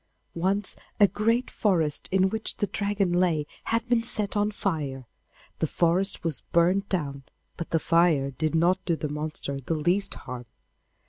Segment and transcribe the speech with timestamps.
[0.33, 5.05] Once a great forest in which the Dragon lay had been set on fire;
[5.59, 7.21] the forest was burnt down,
[7.55, 10.47] but the fire did not do the monster the least harm.